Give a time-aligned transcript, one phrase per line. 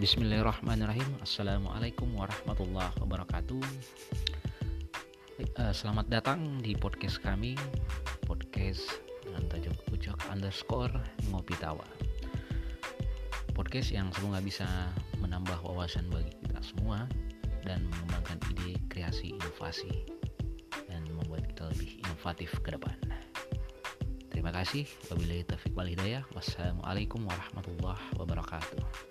[0.00, 3.60] Bismillahirrahmanirrahim Assalamualaikum warahmatullahi wabarakatuh
[5.44, 7.52] eh, Selamat datang di podcast kami
[8.24, 8.80] Podcast
[9.20, 10.96] dengan tajuk ucok underscore
[11.28, 11.84] ngopi tawa
[13.52, 14.64] Podcast yang semoga bisa
[15.20, 17.04] menambah wawasan bagi kita semua
[17.60, 20.08] Dan mengembangkan ide, kreasi, inovasi
[20.88, 22.96] Dan membuat kita lebih inovatif ke depan
[24.32, 24.88] Terima kasih.
[25.12, 26.24] Wabillahi taufiq wal hidayah.
[26.32, 29.09] Wassalamualaikum warahmatullahi wabarakatuh.